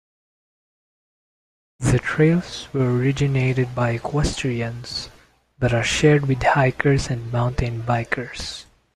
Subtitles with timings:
[1.77, 5.09] The trails were originated by equestrians
[5.59, 8.65] but are shared with hikers and mountain bikers.